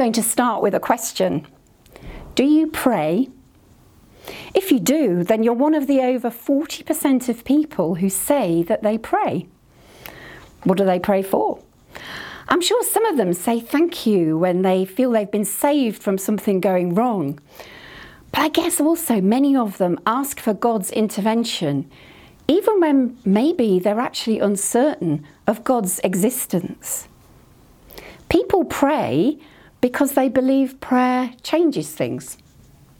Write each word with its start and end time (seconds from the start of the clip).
going 0.00 0.12
to 0.14 0.22
start 0.22 0.62
with 0.62 0.74
a 0.74 0.80
question 0.80 1.46
Do 2.34 2.42
you 2.42 2.68
pray? 2.68 3.28
If 4.54 4.72
you 4.72 4.80
do, 4.80 5.22
then 5.22 5.42
you're 5.42 5.52
one 5.52 5.74
of 5.74 5.86
the 5.86 6.00
over 6.00 6.30
40% 6.30 7.28
of 7.28 7.44
people 7.44 7.96
who 7.96 8.08
say 8.08 8.62
that 8.62 8.82
they 8.82 8.96
pray. 8.96 9.46
What 10.64 10.78
do 10.78 10.86
they 10.86 10.98
pray 10.98 11.22
for? 11.22 11.62
I'm 12.48 12.62
sure 12.62 12.82
some 12.82 13.04
of 13.04 13.18
them 13.18 13.34
say 13.34 13.60
thank 13.60 14.06
you 14.06 14.38
when 14.38 14.62
they 14.62 14.86
feel 14.86 15.10
they've 15.10 15.30
been 15.30 15.44
saved 15.44 16.02
from 16.02 16.16
something 16.16 16.60
going 16.60 16.94
wrong. 16.94 17.38
But 18.32 18.40
I 18.40 18.48
guess 18.48 18.80
also 18.80 19.20
many 19.20 19.54
of 19.54 19.76
them 19.76 20.00
ask 20.06 20.40
for 20.40 20.54
God's 20.54 20.90
intervention, 20.92 21.90
even 22.48 22.80
when 22.80 23.18
maybe 23.26 23.78
they're 23.78 24.00
actually 24.00 24.38
uncertain 24.38 25.26
of 25.46 25.62
God's 25.62 25.98
existence. 25.98 27.06
People 28.30 28.64
pray 28.64 29.38
because 29.80 30.12
they 30.12 30.28
believe 30.28 30.80
prayer 30.80 31.32
changes 31.42 31.90
things, 31.90 32.36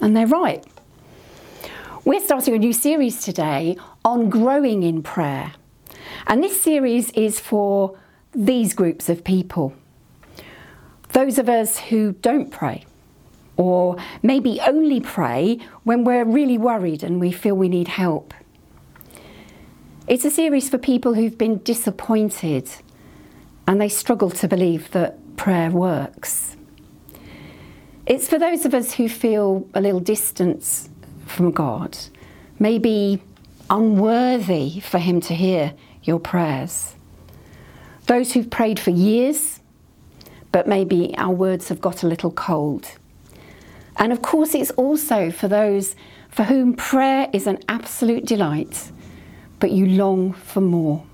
and 0.00 0.16
they're 0.16 0.26
right. 0.26 0.64
We're 2.04 2.20
starting 2.20 2.54
a 2.54 2.58
new 2.58 2.72
series 2.72 3.22
today 3.22 3.76
on 4.04 4.30
growing 4.30 4.82
in 4.82 5.02
prayer. 5.02 5.52
And 6.26 6.42
this 6.42 6.60
series 6.60 7.10
is 7.10 7.38
for 7.38 7.98
these 8.32 8.74
groups 8.74 9.08
of 9.08 9.24
people 9.24 9.74
those 11.12 11.38
of 11.38 11.48
us 11.48 11.78
who 11.78 12.12
don't 12.12 12.50
pray, 12.50 12.84
or 13.56 13.96
maybe 14.22 14.60
only 14.60 15.00
pray 15.00 15.58
when 15.82 16.04
we're 16.04 16.24
really 16.24 16.58
worried 16.58 17.02
and 17.02 17.20
we 17.20 17.32
feel 17.32 17.54
we 17.54 17.68
need 17.68 17.88
help. 17.88 18.32
It's 20.06 20.24
a 20.24 20.30
series 20.30 20.68
for 20.68 20.78
people 20.78 21.14
who've 21.14 21.36
been 21.36 21.58
disappointed 21.58 22.70
and 23.66 23.80
they 23.80 23.88
struggle 23.88 24.30
to 24.30 24.48
believe 24.48 24.90
that 24.92 25.36
prayer 25.36 25.70
works. 25.70 26.56
It's 28.10 28.26
for 28.26 28.40
those 28.40 28.64
of 28.64 28.74
us 28.74 28.92
who 28.94 29.08
feel 29.08 29.68
a 29.72 29.80
little 29.80 30.00
distance 30.00 30.88
from 31.26 31.52
God, 31.52 31.96
maybe 32.58 33.22
unworthy 33.70 34.80
for 34.80 34.98
Him 34.98 35.20
to 35.20 35.32
hear 35.32 35.74
your 36.02 36.18
prayers. 36.18 36.96
Those 38.06 38.32
who've 38.32 38.50
prayed 38.50 38.80
for 38.80 38.90
years, 38.90 39.60
but 40.50 40.66
maybe 40.66 41.14
our 41.18 41.32
words 41.32 41.68
have 41.68 41.80
got 41.80 42.02
a 42.02 42.08
little 42.08 42.32
cold. 42.32 42.88
And 43.96 44.10
of 44.12 44.22
course, 44.22 44.56
it's 44.56 44.72
also 44.72 45.30
for 45.30 45.46
those 45.46 45.94
for 46.30 46.42
whom 46.42 46.74
prayer 46.74 47.30
is 47.32 47.46
an 47.46 47.60
absolute 47.68 48.24
delight, 48.24 48.90
but 49.60 49.70
you 49.70 49.86
long 49.86 50.32
for 50.32 50.60
more. 50.60 51.04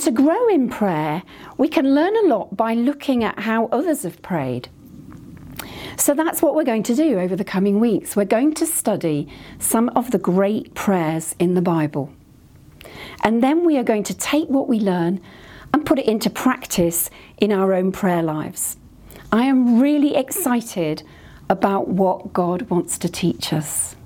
And 0.00 0.16
to 0.16 0.22
grow 0.22 0.48
in 0.48 0.70
prayer, 0.70 1.22
we 1.58 1.68
can 1.68 1.94
learn 1.94 2.16
a 2.16 2.26
lot 2.26 2.56
by 2.56 2.72
looking 2.72 3.22
at 3.22 3.40
how 3.40 3.66
others 3.66 4.04
have 4.04 4.22
prayed. 4.22 4.70
So 5.98 6.14
that's 6.14 6.40
what 6.40 6.54
we're 6.54 6.64
going 6.64 6.84
to 6.84 6.94
do 6.94 7.18
over 7.18 7.36
the 7.36 7.44
coming 7.44 7.80
weeks. 7.80 8.16
We're 8.16 8.24
going 8.24 8.54
to 8.54 8.64
study 8.64 9.28
some 9.58 9.90
of 9.90 10.10
the 10.10 10.16
great 10.16 10.72
prayers 10.72 11.36
in 11.38 11.52
the 11.52 11.60
Bible. 11.60 12.10
And 13.24 13.42
then 13.42 13.66
we 13.66 13.76
are 13.76 13.84
going 13.84 14.04
to 14.04 14.14
take 14.14 14.48
what 14.48 14.68
we 14.68 14.80
learn 14.80 15.20
and 15.74 15.84
put 15.84 15.98
it 15.98 16.06
into 16.06 16.30
practice 16.30 17.10
in 17.36 17.52
our 17.52 17.74
own 17.74 17.92
prayer 17.92 18.22
lives. 18.22 18.78
I 19.30 19.44
am 19.44 19.80
really 19.80 20.16
excited 20.16 21.02
about 21.50 21.88
what 21.88 22.32
God 22.32 22.70
wants 22.70 22.96
to 22.96 23.08
teach 23.10 23.52
us. 23.52 23.96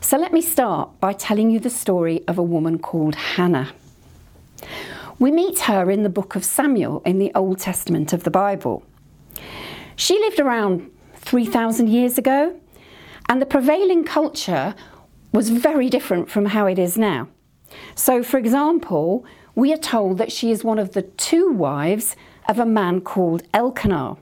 So 0.00 0.16
let 0.16 0.32
me 0.32 0.40
start 0.40 0.98
by 1.00 1.12
telling 1.12 1.50
you 1.50 1.60
the 1.60 1.68
story 1.68 2.24
of 2.26 2.38
a 2.38 2.42
woman 2.42 2.78
called 2.78 3.14
Hannah. 3.14 3.74
We 5.18 5.30
meet 5.30 5.60
her 5.60 5.90
in 5.90 6.02
the 6.02 6.10
book 6.10 6.36
of 6.36 6.44
Samuel 6.44 7.00
in 7.06 7.18
the 7.18 7.32
Old 7.34 7.58
Testament 7.58 8.12
of 8.12 8.24
the 8.24 8.30
Bible. 8.30 8.82
She 9.96 10.18
lived 10.18 10.38
around 10.38 10.90
3,000 11.14 11.88
years 11.88 12.18
ago, 12.18 12.60
and 13.26 13.40
the 13.40 13.46
prevailing 13.46 14.04
culture 14.04 14.74
was 15.32 15.48
very 15.48 15.88
different 15.88 16.28
from 16.28 16.46
how 16.46 16.66
it 16.66 16.78
is 16.78 16.98
now. 16.98 17.28
So, 17.94 18.22
for 18.22 18.36
example, 18.36 19.24
we 19.54 19.72
are 19.72 19.78
told 19.78 20.18
that 20.18 20.32
she 20.32 20.50
is 20.50 20.62
one 20.62 20.78
of 20.78 20.92
the 20.92 21.02
two 21.02 21.50
wives 21.50 22.14
of 22.46 22.58
a 22.58 22.66
man 22.66 23.00
called 23.00 23.42
Elkanah. 23.54 24.18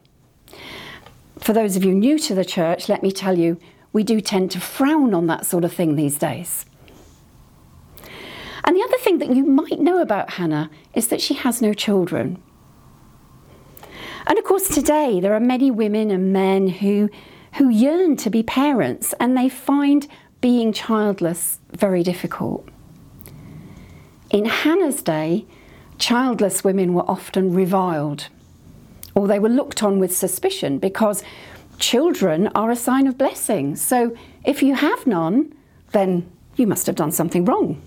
For 1.38 1.52
those 1.52 1.74
of 1.74 1.84
you 1.84 1.92
new 1.92 2.20
to 2.20 2.36
the 2.36 2.44
church, 2.44 2.88
let 2.88 3.02
me 3.02 3.10
tell 3.10 3.36
you, 3.36 3.58
we 3.92 4.04
do 4.04 4.20
tend 4.20 4.52
to 4.52 4.60
frown 4.60 5.12
on 5.12 5.26
that 5.26 5.44
sort 5.44 5.64
of 5.64 5.72
thing 5.72 5.96
these 5.96 6.18
days. 6.18 6.66
And 8.66 8.76
the 8.76 8.82
other 8.82 8.96
thing 8.98 9.18
that 9.18 9.34
you 9.34 9.44
might 9.44 9.78
know 9.78 10.00
about 10.00 10.30
Hannah 10.30 10.70
is 10.94 11.08
that 11.08 11.20
she 11.20 11.34
has 11.34 11.60
no 11.60 11.74
children. 11.74 12.42
And 14.26 14.38
of 14.38 14.44
course, 14.44 14.68
today 14.68 15.20
there 15.20 15.34
are 15.34 15.40
many 15.40 15.70
women 15.70 16.10
and 16.10 16.32
men 16.32 16.68
who, 16.68 17.10
who 17.54 17.68
yearn 17.68 18.16
to 18.16 18.30
be 18.30 18.42
parents 18.42 19.14
and 19.20 19.36
they 19.36 19.48
find 19.48 20.08
being 20.40 20.72
childless 20.72 21.58
very 21.72 22.02
difficult. 22.02 22.68
In 24.30 24.46
Hannah's 24.46 25.02
day, 25.02 25.46
childless 25.98 26.64
women 26.64 26.94
were 26.94 27.08
often 27.08 27.52
reviled 27.52 28.28
or 29.14 29.28
they 29.28 29.38
were 29.38 29.48
looked 29.48 29.82
on 29.82 29.98
with 29.98 30.16
suspicion 30.16 30.78
because 30.78 31.22
children 31.78 32.48
are 32.48 32.70
a 32.70 32.76
sign 32.76 33.06
of 33.06 33.18
blessing. 33.18 33.76
So 33.76 34.16
if 34.44 34.62
you 34.62 34.74
have 34.74 35.06
none, 35.06 35.54
then 35.92 36.30
you 36.56 36.66
must 36.66 36.86
have 36.86 36.96
done 36.96 37.12
something 37.12 37.44
wrong. 37.44 37.80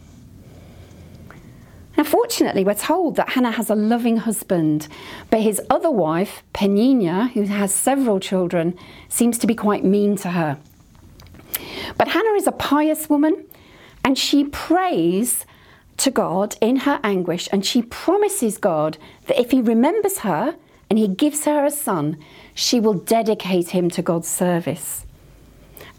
Now, 1.97 2.03
fortunately, 2.03 2.63
we're 2.63 2.75
told 2.75 3.15
that 3.15 3.29
Hannah 3.29 3.51
has 3.51 3.71
a 3.71 3.75
loving 3.75 4.17
husband, 4.17 4.87
but 5.31 5.41
his 5.41 5.59
other 5.67 5.89
wife, 5.89 6.43
Peninnah, 6.53 7.29
who 7.29 7.43
has 7.45 7.73
several 7.73 8.19
children, 8.19 8.77
seems 9.09 9.39
to 9.39 9.47
be 9.47 9.55
quite 9.55 9.83
mean 9.83 10.15
to 10.17 10.29
her. 10.29 10.59
But 11.97 12.09
Hannah 12.09 12.35
is 12.35 12.45
a 12.45 12.51
pious 12.51 13.09
woman 13.09 13.45
and 14.05 14.15
she 14.15 14.43
prays 14.43 15.45
to 15.97 16.11
God 16.11 16.55
in 16.61 16.77
her 16.77 16.99
anguish 17.03 17.49
and 17.51 17.65
she 17.65 17.81
promises 17.81 18.59
God 18.59 18.99
that 19.25 19.39
if 19.39 19.49
he 19.49 19.61
remembers 19.61 20.19
her 20.19 20.55
and 20.91 20.99
he 20.99 21.07
gives 21.07 21.45
her 21.45 21.65
a 21.65 21.71
son, 21.71 22.17
she 22.53 22.79
will 22.79 22.93
dedicate 22.93 23.69
him 23.69 23.89
to 23.89 24.03
God's 24.03 24.27
service. 24.27 25.03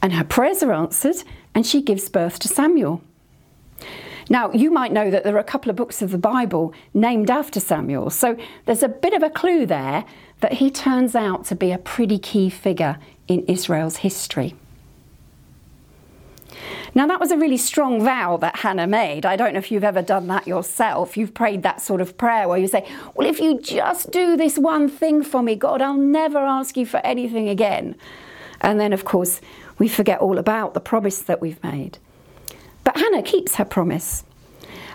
And 0.01 0.13
her 0.13 0.25
prayers 0.25 0.63
are 0.63 0.73
answered 0.73 1.17
and 1.57 1.67
she 1.67 1.83
gives 1.83 2.09
birth 2.09 2.39
to 2.39 2.49
Samuel. 2.49 3.03
Now, 4.29 4.53
you 4.53 4.71
might 4.71 4.93
know 4.93 5.11
that 5.11 5.25
there 5.25 5.35
are 5.37 5.41
a 5.41 5.45
couple 5.45 5.71
of 5.71 5.77
books 5.77 6.03
of 6.03 6.11
the 6.11 6.19
Bible 6.19 6.75
named 6.93 7.31
after 7.31 7.61
Samuel, 7.61 8.11
so 8.11 8.37
there's 8.67 8.83
a 8.83 8.89
bit 8.89 9.15
of 9.15 9.23
a 9.23 9.31
clue 9.31 9.65
there 9.65 10.05
that 10.41 10.55
he 10.55 10.71
turns 10.71 11.15
out 11.15 11.45
to 11.47 11.55
be 11.55 11.73
a 11.73 11.79
pretty 11.79 12.19
key 12.19 12.51
figure 12.51 12.99
in 13.27 13.45
Israel's 13.47 13.99
history. 13.99 14.55
Now, 16.95 17.07
that 17.07 17.21
was 17.21 17.31
a 17.31 17.37
really 17.37 17.57
strong 17.57 18.03
vow 18.03 18.39
that 18.39 18.57
Hannah 18.57 18.87
made. 18.87 19.27
I 19.27 19.37
don't 19.37 19.53
know 19.53 19.59
if 19.59 19.71
you've 19.71 19.85
ever 19.85 20.03
done 20.03 20.27
that 20.29 20.47
yourself. 20.47 21.17
You've 21.17 21.35
prayed 21.35 21.63
that 21.63 21.81
sort 21.81 22.01
of 22.01 22.17
prayer 22.17 22.49
where 22.49 22.59
you 22.59 22.67
say, 22.67 22.89
Well, 23.15 23.29
if 23.29 23.41
you 23.41 23.61
just 23.61 24.11
do 24.11 24.37
this 24.37 24.59
one 24.59 24.89
thing 24.89 25.23
for 25.23 25.43
me, 25.43 25.55
God, 25.55 25.83
I'll 25.83 25.97
never 25.97 26.39
ask 26.39 26.77
you 26.77 26.87
for 26.87 26.99
anything 27.05 27.49
again. 27.49 27.95
And 28.61 28.81
then, 28.81 28.93
of 28.93 29.05
course, 29.05 29.41
we 29.79 29.87
forget 29.87 30.21
all 30.21 30.39
about 30.39 30.75
the 30.75 30.81
promise 30.81 31.21
that 31.23 31.41
we've 31.41 31.63
made. 31.63 31.99
But 32.89 32.97
Hannah 32.97 33.23
keeps 33.23 33.57
her 33.57 33.67
promise. 33.67 34.25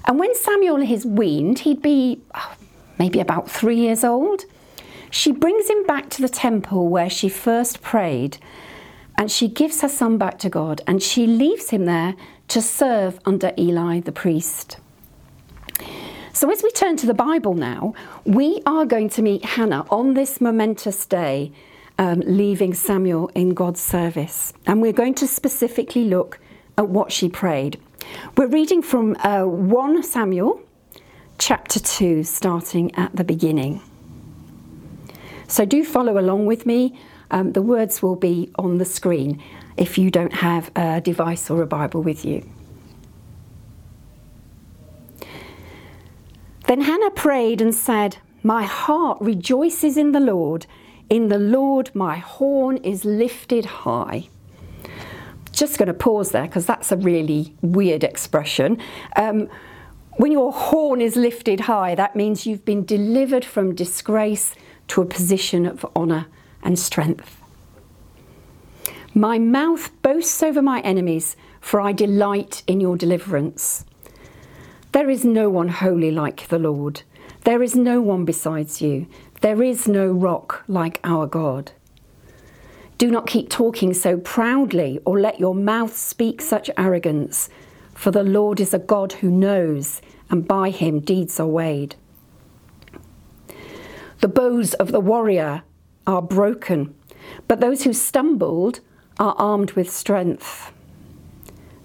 And 0.05 0.17
when 0.17 0.33
Samuel 0.33 0.81
is 0.81 1.05
weaned, 1.05 1.59
he'd 1.59 1.83
be 1.83 2.23
oh, 2.33 2.55
maybe 2.97 3.19
about 3.19 3.51
three 3.51 3.75
years 3.75 4.03
old. 4.03 4.45
She 5.11 5.31
brings 5.31 5.69
him 5.69 5.85
back 5.85 6.09
to 6.09 6.23
the 6.23 6.27
temple 6.27 6.89
where 6.89 7.07
she 7.07 7.29
first 7.29 7.83
prayed 7.83 8.39
and 9.15 9.29
she 9.29 9.47
gives 9.47 9.81
her 9.81 9.87
son 9.87 10.17
back 10.17 10.39
to 10.39 10.49
God 10.49 10.81
and 10.87 11.03
she 11.03 11.27
leaves 11.27 11.69
him 11.69 11.85
there 11.85 12.15
to 12.47 12.63
serve 12.63 13.19
under 13.25 13.51
Eli 13.59 13.99
the 13.99 14.11
priest. 14.11 14.77
So, 16.33 16.49
as 16.49 16.63
we 16.63 16.71
turn 16.71 16.97
to 16.97 17.05
the 17.05 17.13
Bible 17.13 17.53
now, 17.53 17.93
we 18.25 18.59
are 18.65 18.87
going 18.87 19.09
to 19.09 19.22
meet 19.22 19.46
Hannah 19.46 19.85
on 19.91 20.16
this 20.16 20.41
momentous 20.41 21.05
day, 21.05 21.51
um, 21.99 22.23
leaving 22.25 22.73
Samuel 22.73 23.28
in 23.35 23.53
God's 23.53 23.81
service. 23.81 24.51
And 24.66 24.81
we're 24.81 24.93
going 24.93 25.13
to 25.13 25.28
specifically 25.28 26.05
look 26.05 26.39
at 26.78 26.89
what 26.89 27.11
she 27.11 27.29
prayed. 27.29 27.79
We're 28.38 28.47
reading 28.47 28.82
from 28.82 29.16
uh, 29.23 29.44
1 29.44 30.03
Samuel 30.03 30.61
chapter 31.38 31.79
2, 31.79 32.23
starting 32.23 32.94
at 32.96 33.16
the 33.16 33.23
beginning. 33.23 33.82
So, 35.47 35.66
do 35.66 35.84
follow 35.84 36.17
along 36.17 36.46
with 36.46 36.66
me 36.66 36.97
um, 37.34 37.53
the 37.53 37.61
words 37.61 38.02
will 38.02 38.16
be 38.16 38.52
on 38.58 38.78
the 38.78 38.85
screen 38.85 39.41
if 39.76 39.97
you 39.97 40.11
don't 40.11 40.34
have 40.34 40.72
a 40.76 41.02
device 41.02 41.50
or 41.50 41.61
a 41.61 41.67
Bible 41.67 42.03
with 42.03 42.23
you. 42.23 42.47
Then 46.67 46.82
Hannah 46.82 47.11
prayed 47.11 47.59
and 47.59 47.73
said, 47.73 48.17
My 48.44 48.64
heart 48.64 49.17
rejoices 49.20 49.97
in 49.97 50.11
the 50.11 50.20
Lord. 50.20 50.66
In 51.09 51.28
the 51.28 51.40
Lord, 51.40 51.91
my 51.94 52.17
horn 52.17 52.78
is 52.78 53.03
lifted 53.03 53.66
high. 53.66 54.29
Just 55.53 55.78
going 55.78 55.88
to 55.88 55.94
pause 55.94 56.32
there 56.32 56.47
because 56.47 56.66
that's 56.66 56.91
a 56.91 56.97
really 56.97 57.55
weird 57.61 58.03
expression. 58.03 58.78
Um, 59.16 59.47
When 60.17 60.32
your 60.32 60.52
horn 60.52 61.02
is 61.02 61.16
lifted 61.16 61.61
high, 61.61 61.96
that 61.96 62.16
means 62.16 62.46
you've 62.46 62.66
been 62.66 62.85
delivered 62.85 63.44
from 63.44 63.73
disgrace 63.73 64.53
to 64.90 65.02
a 65.02 65.05
position 65.05 65.66
of 65.66 65.85
honour 65.96 66.28
and 66.61 66.78
strength. 66.78 67.41
My 69.16 69.40
mouth 69.40 69.90
boasts 70.03 70.44
over 70.44 70.61
my 70.61 70.82
enemies, 70.82 71.35
for 71.61 71.82
I 71.82 71.94
delight 71.94 72.61
in 72.67 72.79
your 72.79 72.96
deliverance. 72.96 73.85
There 74.91 75.09
is 75.09 75.26
no 75.26 75.49
one 75.49 75.70
holy 75.70 76.11
like 76.11 76.47
the 76.47 76.59
Lord. 76.59 77.02
There 77.44 77.64
is 77.64 77.76
no 77.76 77.99
one 77.99 78.23
besides 78.23 78.82
you. 78.82 79.08
There 79.41 79.64
is 79.64 79.88
no 79.88 80.11
rock 80.11 80.64
like 80.67 80.99
our 81.03 81.26
God. 81.26 81.72
Do 83.03 83.11
not 83.11 83.28
keep 83.28 83.50
talking 83.50 83.94
so 83.94 84.16
proudly 84.16 84.97
or 85.03 85.20
let 85.20 85.38
your 85.38 85.53
mouth 85.53 85.94
speak 85.94 86.41
such 86.41 86.70
arrogance, 86.78 87.50
for 87.94 88.11
the 88.11 88.23
Lord 88.23 88.61
is 88.61 88.73
a 88.73 88.79
God 88.79 89.11
who 89.11 89.29
knows, 89.29 90.02
and 90.29 90.47
by 90.47 90.70
him 90.70 91.02
deeds 91.02 91.38
are 91.38 91.46
weighed. 91.46 91.97
The 94.22 94.29
bows 94.29 94.73
of 94.76 94.94
the 94.94 95.02
warrior 95.02 95.64
are 96.08 96.22
broken, 96.22 96.96
but 97.50 97.59
those 97.59 97.84
who 97.84 97.91
stumbled 97.91 98.79
are 99.20 99.35
armed 99.38 99.73
with 99.73 99.91
strength. 99.91 100.72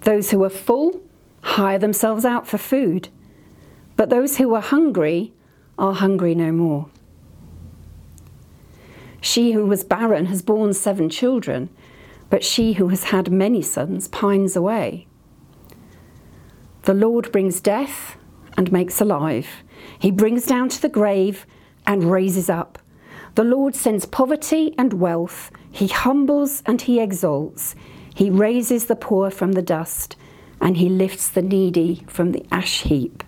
Those 0.03 0.31
who 0.31 0.41
are 0.45 0.49
full 0.49 1.01
hire 1.41 1.79
themselves 1.79 2.23
out 2.23 2.47
for 2.47 2.57
food, 2.57 3.09
but 3.97 4.09
those 4.09 4.37
who 4.37 4.55
are 4.55 4.61
hungry 4.61 5.33
are 5.77 5.95
hungry 5.95 6.33
no 6.33 6.53
more. 6.53 6.89
She 9.21 9.51
who 9.51 9.65
was 9.65 9.83
barren 9.83 10.27
has 10.27 10.41
borne 10.41 10.73
seven 10.73 11.09
children, 11.09 11.69
but 12.29 12.43
she 12.43 12.73
who 12.73 12.89
has 12.89 13.05
had 13.05 13.31
many 13.31 13.61
sons 13.61 14.07
pines 14.07 14.55
away. 14.55 15.07
The 16.83 16.93
Lord 16.93 17.31
brings 17.31 17.59
death 17.59 18.17
and 18.57 18.71
makes 18.71 19.01
alive. 19.01 19.47
He 19.97 20.11
brings 20.11 20.45
down 20.45 20.69
to 20.69 20.81
the 20.81 20.89
grave 20.89 21.45
and 21.85 22.11
raises 22.11 22.49
up. 22.49 22.79
The 23.35 23.43
Lord 23.43 23.75
sends 23.75 24.05
poverty 24.05 24.73
and 24.77 24.93
wealth. 24.93 25.51
He 25.71 25.87
humbles 25.87 26.63
and 26.65 26.81
he 26.81 26.99
exalts. 26.99 27.75
He 28.13 28.29
raises 28.29 28.85
the 28.85 28.95
poor 28.95 29.29
from 29.29 29.53
the 29.53 29.61
dust, 29.61 30.15
and 30.59 30.77
he 30.77 30.89
lifts 30.89 31.29
the 31.29 31.41
needy 31.41 32.03
from 32.07 32.31
the 32.31 32.45
ash 32.51 32.81
heap. 32.81 33.23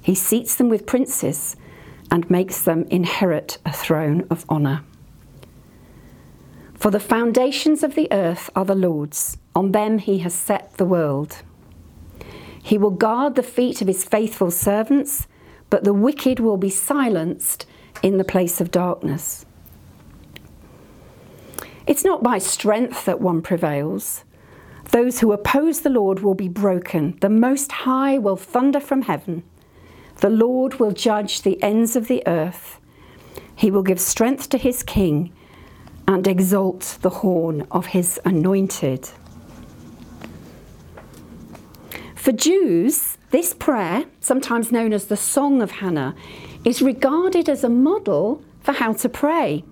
He 0.00 0.14
seats 0.14 0.54
them 0.54 0.68
with 0.68 0.86
princes 0.86 1.56
and 2.10 2.30
makes 2.30 2.62
them 2.62 2.84
inherit 2.90 3.58
a 3.66 3.72
throne 3.72 4.26
of 4.30 4.48
honour. 4.48 4.84
For 6.86 6.92
the 6.92 7.00
foundations 7.00 7.82
of 7.82 7.96
the 7.96 8.06
earth 8.12 8.48
are 8.54 8.64
the 8.64 8.76
Lord's, 8.76 9.38
on 9.56 9.72
them 9.72 9.98
he 9.98 10.18
has 10.18 10.32
set 10.32 10.74
the 10.74 10.84
world. 10.84 11.42
He 12.62 12.78
will 12.78 12.92
guard 12.92 13.34
the 13.34 13.42
feet 13.42 13.82
of 13.82 13.88
his 13.88 14.04
faithful 14.04 14.52
servants, 14.52 15.26
but 15.68 15.82
the 15.82 15.92
wicked 15.92 16.38
will 16.38 16.56
be 16.56 16.70
silenced 16.70 17.66
in 18.04 18.18
the 18.18 18.24
place 18.24 18.60
of 18.60 18.70
darkness. 18.70 19.44
It's 21.88 22.04
not 22.04 22.22
by 22.22 22.38
strength 22.38 23.04
that 23.06 23.20
one 23.20 23.42
prevails. 23.42 24.22
Those 24.92 25.18
who 25.18 25.32
oppose 25.32 25.80
the 25.80 25.90
Lord 25.90 26.20
will 26.20 26.34
be 26.34 26.48
broken. 26.48 27.18
The 27.20 27.28
Most 27.28 27.72
High 27.72 28.16
will 28.16 28.36
thunder 28.36 28.78
from 28.78 29.02
heaven. 29.02 29.42
The 30.20 30.30
Lord 30.30 30.78
will 30.78 30.92
judge 30.92 31.42
the 31.42 31.60
ends 31.60 31.96
of 31.96 32.06
the 32.06 32.22
earth. 32.28 32.78
He 33.56 33.72
will 33.72 33.82
give 33.82 33.98
strength 33.98 34.48
to 34.50 34.56
his 34.56 34.84
king 34.84 35.32
and 36.08 36.26
exalt 36.26 36.98
the 37.02 37.10
horn 37.10 37.66
of 37.70 37.86
his 37.86 38.20
anointed. 38.24 39.08
For 42.14 42.32
Jews, 42.32 43.18
this 43.30 43.54
prayer, 43.54 44.04
sometimes 44.20 44.72
known 44.72 44.92
as 44.92 45.06
the 45.06 45.16
Song 45.16 45.62
of 45.62 45.70
Hannah, 45.70 46.14
is 46.64 46.82
regarded 46.82 47.48
as 47.48 47.62
a 47.62 47.68
model 47.68 48.42
for 48.60 48.72
how 48.72 48.92
to 48.94 49.08
pray. 49.08 49.62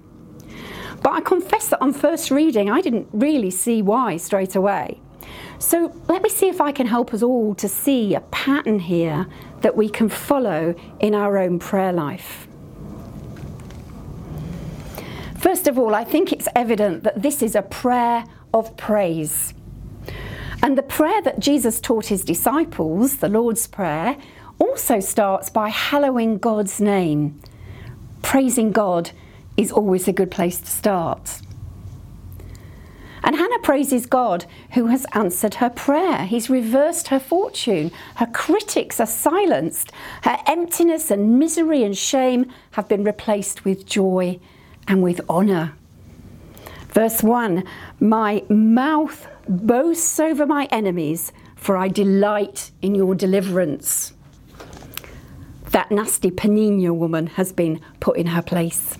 But 1.02 1.12
I 1.12 1.20
confess 1.20 1.69
that 1.69 1.82
on 1.82 1.92
first 1.92 2.31
reading, 2.31 2.70
I 2.70 2.80
didn't 2.80 3.08
really 3.12 3.50
see 3.50 3.82
why 3.82 4.16
straight 4.16 4.54
away. 4.54 5.00
So 5.58 5.92
let 6.08 6.22
me 6.22 6.28
see 6.28 6.48
if 6.48 6.60
I 6.60 6.72
can 6.72 6.87
help 6.87 7.12
us 7.12 7.22
all 7.22 7.54
to 7.56 7.69
see 7.69 8.14
a 8.14 8.20
pattern 8.20 8.78
here 8.78 9.26
that 9.62 9.76
we 9.76 9.88
can 9.88 10.08
follow 10.08 10.75
in 11.00 11.14
our 11.14 11.38
own 11.38 11.58
prayer 11.58 11.92
life. 11.92 12.46
First 15.44 15.67
of 15.67 15.79
all, 15.79 15.94
I 15.94 16.05
think 16.05 16.32
it's 16.32 16.49
evident 16.56 17.02
that 17.02 17.20
this 17.20 17.43
is 17.43 17.55
a 17.55 17.61
prayer 17.61 18.25
of 18.55 18.79
praise. 18.79 19.52
And 20.62 20.79
the 20.79 20.82
prayer 20.82 21.20
that 21.20 21.38
Jesus 21.38 21.82
taught 21.82 22.06
his 22.06 22.25
disciples, 22.25 23.19
the 23.19 23.29
Lord's 23.29 23.67
Prayer, 23.67 24.17
also 24.58 25.00
starts 25.00 25.50
by 25.50 25.69
hallowing 25.69 26.38
God's 26.38 26.81
name. 26.81 27.38
Praising 28.23 28.73
God 28.73 29.11
is 29.58 29.70
always 29.70 30.08
a 30.08 30.14
good 30.14 30.31
place 30.31 30.61
to 30.61 30.67
start. 30.67 31.43
And 33.23 33.37
Hannah 33.37 33.58
praises 33.58 34.06
God 34.06 34.47
who 34.73 34.87
has 34.87 35.05
answered 35.12 35.56
her 35.56 35.69
prayer. 35.69 36.25
He's 36.25 36.49
reversed 36.49 37.08
her 37.08 37.20
fortune. 37.20 37.90
Her 38.14 38.31
critics 38.32 38.99
are 38.99 39.06
silenced. 39.06 39.93
Her 40.23 40.38
emptiness 40.47 41.11
and 41.11 41.38
misery 41.38 41.82
and 41.82 41.94
shame 41.94 42.50
have 42.70 42.88
been 42.88 43.05
replaced 43.05 43.67
with 43.67 43.85
joy 43.85 44.40
and 44.86 45.02
with 45.02 45.20
honour. 45.28 45.72
Verse 46.90 47.22
1 47.22 47.64
My 48.00 48.44
mouth 48.48 49.26
boasts 49.48 50.19
over 50.20 50.46
my 50.46 50.66
enemies, 50.70 51.32
for 51.56 51.76
I 51.76 51.88
delight 51.88 52.70
in 52.82 52.94
your 52.94 53.14
deliverance. 53.14 54.12
That 55.70 55.90
nasty 55.90 56.31
Peninnah 56.31 56.94
woman 56.94 57.26
has 57.28 57.52
been 57.52 57.81
put 57.98 58.16
in 58.16 58.28
her 58.28 58.42
place. 58.42 58.96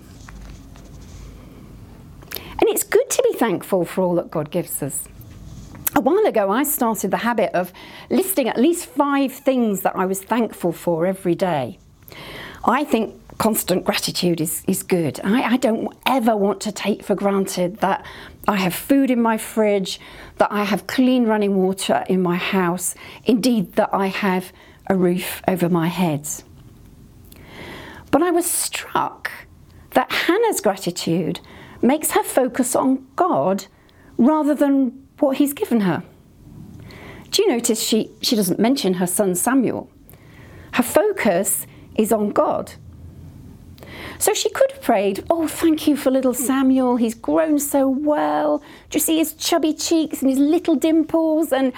And 2.59 2.69
it's 2.69 2.83
good 2.83 3.09
to 3.09 3.23
be 3.23 3.37
thankful 3.37 3.85
for 3.85 4.01
all 4.01 4.15
that 4.15 4.31
God 4.31 4.51
gives 4.51 4.83
us. 4.83 5.07
A 5.95 6.01
while 6.01 6.25
ago, 6.25 6.49
I 6.51 6.63
started 6.63 7.11
the 7.11 7.17
habit 7.17 7.51
of 7.53 7.71
listing 8.09 8.49
at 8.49 8.57
least 8.57 8.87
five 8.87 9.31
things 9.31 9.81
that 9.81 9.95
I 9.95 10.05
was 10.05 10.21
thankful 10.21 10.73
for 10.73 11.05
every 11.05 11.35
day. 11.35 11.79
I 12.65 12.83
think 12.83 13.15
constant 13.37 13.83
gratitude 13.83 14.39
is, 14.39 14.63
is 14.67 14.83
good. 14.83 15.19
I, 15.23 15.43
I 15.43 15.57
don't 15.57 15.93
ever 16.05 16.35
want 16.35 16.61
to 16.61 16.71
take 16.71 17.03
for 17.03 17.15
granted 17.15 17.77
that 17.77 18.05
I 18.47 18.55
have 18.57 18.73
food 18.73 19.11
in 19.11 19.21
my 19.21 19.37
fridge, 19.37 19.99
that 20.37 20.51
I 20.51 20.63
have 20.63 20.87
clean 20.87 21.25
running 21.25 21.55
water 21.55 22.03
in 22.07 22.21
my 22.21 22.35
house, 22.35 22.95
indeed, 23.25 23.73
that 23.73 23.89
I 23.93 24.07
have 24.07 24.53
a 24.87 24.95
roof 24.95 25.41
over 25.47 25.69
my 25.69 25.87
head. 25.87 26.27
But 28.11 28.21
I 28.21 28.31
was 28.31 28.45
struck 28.45 29.31
that 29.91 30.11
Hannah's 30.11 30.61
gratitude 30.61 31.39
makes 31.81 32.11
her 32.11 32.23
focus 32.23 32.75
on 32.75 33.05
God 33.15 33.65
rather 34.17 34.55
than 34.55 35.07
what 35.19 35.37
He's 35.37 35.53
given 35.53 35.81
her. 35.81 36.03
Do 37.31 37.41
you 37.41 37.49
notice 37.49 37.81
she, 37.81 38.11
she 38.21 38.35
doesn't 38.35 38.59
mention 38.59 38.95
her 38.95 39.07
son 39.07 39.35
Samuel? 39.35 39.89
Her 40.73 40.83
focus 40.83 41.67
is 41.95 42.11
on 42.11 42.29
God. 42.29 42.73
So 44.17 44.33
she 44.33 44.49
could 44.49 44.71
have 44.71 44.81
prayed, 44.81 45.23
Oh, 45.29 45.47
thank 45.47 45.87
you 45.87 45.95
for 45.95 46.11
little 46.11 46.33
Samuel. 46.33 46.95
He's 46.97 47.15
grown 47.15 47.59
so 47.59 47.87
well. 47.87 48.59
Do 48.89 48.95
you 48.95 48.99
see 48.99 49.17
his 49.17 49.33
chubby 49.33 49.73
cheeks 49.73 50.21
and 50.21 50.29
his 50.29 50.39
little 50.39 50.75
dimples? 50.75 51.51
And 51.51 51.73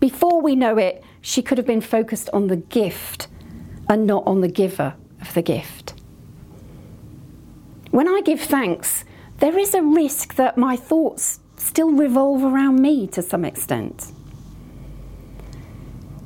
before 0.00 0.42
we 0.42 0.56
know 0.56 0.76
it, 0.78 1.02
she 1.20 1.42
could 1.42 1.58
have 1.58 1.66
been 1.66 1.80
focused 1.80 2.28
on 2.32 2.48
the 2.48 2.56
gift 2.56 3.28
and 3.88 4.06
not 4.06 4.26
on 4.26 4.40
the 4.40 4.48
giver 4.48 4.94
of 5.20 5.32
the 5.34 5.42
gift. 5.42 5.94
When 7.90 8.08
I 8.08 8.20
give 8.22 8.40
thanks, 8.40 9.04
there 9.38 9.58
is 9.58 9.74
a 9.74 9.82
risk 9.82 10.34
that 10.34 10.58
my 10.58 10.76
thoughts 10.76 11.40
still 11.56 11.92
revolve 11.92 12.42
around 12.42 12.80
me 12.80 13.06
to 13.08 13.22
some 13.22 13.44
extent. 13.44 14.12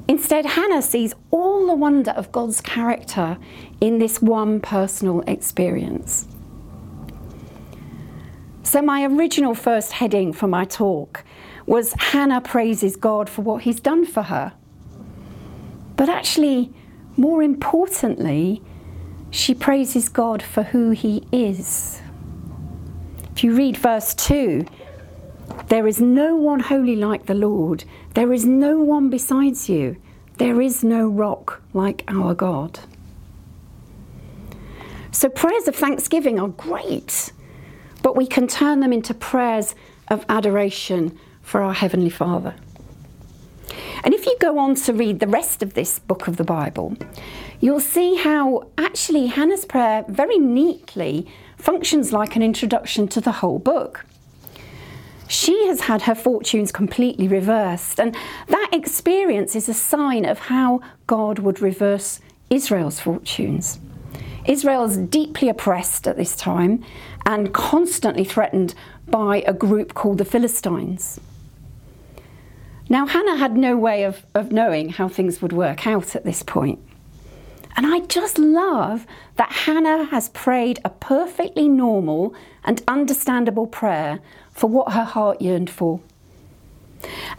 Instead, 0.09 0.47
Hannah 0.47 0.81
sees 0.81 1.15
all 1.31 1.67
the 1.67 1.75
wonder 1.75 2.13
of 2.13 2.33
God's 2.33 2.63
character 2.63 3.37
in 3.79 3.99
this 3.99 4.23
one 4.23 4.59
personal 4.59 5.21
experience. 5.27 6.27
So, 8.63 8.81
my 8.81 9.05
original 9.05 9.55
first 9.55 9.93
heading 9.93 10.33
for 10.33 10.47
my 10.47 10.65
talk 10.65 11.25
was 11.67 11.93
Hannah 11.99 12.41
praises 12.41 12.97
God 12.97 13.29
for 13.29 13.43
what 13.43 13.63
he's 13.63 13.81
done 13.81 14.07
for 14.07 14.23
her. 14.23 14.55
But 15.97 16.09
actually, 16.09 16.73
more 17.19 17.43
importantly, 17.43 18.63
she 19.31 19.55
praises 19.55 20.09
God 20.09 20.43
for 20.43 20.63
who 20.63 20.91
he 20.91 21.27
is. 21.31 22.01
If 23.33 23.45
you 23.45 23.55
read 23.55 23.77
verse 23.77 24.15
2, 24.15 24.65
there 25.69 25.87
is 25.87 26.01
no 26.01 26.35
one 26.35 26.61
holy 26.61 26.97
like 26.97 27.27
the 27.27 27.35
Lord. 27.35 27.85
There 28.15 28.33
is 28.33 28.45
no 28.45 28.81
one 28.81 29.11
besides 29.11 29.69
you. 29.69 29.97
There 30.39 30.61
is 30.61 30.83
no 30.83 31.09
rock 31.09 31.61
like 31.75 32.05
our 32.09 32.35
God. 32.35 32.81
So, 35.11 35.29
prayers 35.29 35.69
of 35.69 35.75
thanksgiving 35.75 36.39
are 36.39 36.49
great, 36.49 37.33
but 38.03 38.17
we 38.17 38.27
can 38.27 38.47
turn 38.47 38.81
them 38.81 38.93
into 38.93 39.13
prayers 39.13 39.75
of 40.09 40.25
adoration 40.29 41.19
for 41.43 41.63
our 41.63 41.75
Heavenly 41.75 42.11
Father. 42.11 42.55
And 44.05 44.15
if 44.15 44.27
you 44.27 44.37
go 44.41 44.59
on 44.59 44.75
to 44.77 44.93
read 44.93 45.21
the 45.21 45.27
rest 45.27 45.63
of 45.63 45.75
this 45.75 45.99
book 45.99 46.29
of 46.29 46.37
the 46.37 46.45
Bible, 46.45 46.97
you'll 47.61 47.81
see 47.81 48.17
how 48.17 48.69
actually 48.79 49.27
Hannah's 49.27 49.65
prayer 49.65 50.05
very 50.09 50.39
neatly 50.39 51.27
functions 51.57 52.13
like 52.13 52.37
an 52.37 52.43
introduction 52.43 53.09
to 53.09 53.21
the 53.21 53.33
whole 53.33 53.59
book. 53.59 54.07
She 55.29 55.67
has 55.67 55.83
had 55.83 56.03
her 56.03 56.15
fortunes 56.15 56.73
completely 56.73 57.29
reversed, 57.29 58.01
and 58.01 58.17
that 58.49 58.71
experience 58.73 59.55
is 59.55 59.69
a 59.69 59.75
sign 59.75 60.25
of 60.25 60.39
how 60.39 60.81
God 61.07 61.39
would 61.39 61.61
reverse 61.61 62.21
Israel's 62.51 62.99
fortunes. 62.99 63.79
Israel 64.47 64.85
is 64.85 64.97
deeply 64.97 65.51
oppressed 65.51 66.09
at 66.09 66.17
this 66.17 66.35
time 66.35 66.83
and 67.27 67.53
constantly 67.53 68.25
threatened 68.25 68.75
by 69.07 69.43
a 69.47 69.53
group 69.53 69.93
called 69.93 70.17
the 70.17 70.25
Philistines. 70.25 71.21
Now, 72.89 73.07
Hannah 73.07 73.37
had 73.37 73.55
no 73.55 73.77
way 73.77 74.05
of, 74.05 74.25
of 74.35 74.51
knowing 74.51 74.89
how 74.89 75.09
things 75.09 75.43
would 75.43 75.53
work 75.53 75.87
out 75.87 76.17
at 76.17 76.25
this 76.25 76.43
point. 76.43 76.79
And 77.77 77.87
I 77.87 78.01
just 78.07 78.39
love 78.39 79.07
that 79.37 79.53
Hannah 79.53 80.07
has 80.07 80.31
prayed 80.31 80.81
a 80.85 80.91
perfectly 80.91 81.69
normal 81.69 82.35
and 82.65 82.83
understandable 82.89 83.67
prayer 83.67 84.21
for 84.59 84.67
what 84.67 84.93
her 84.93 85.05
heart 85.05 85.41
yearned 85.41 85.71
for. 85.71 86.01